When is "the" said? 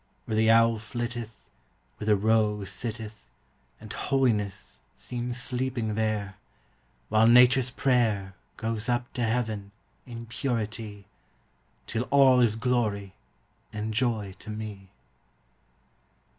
0.35-0.49, 2.07-2.15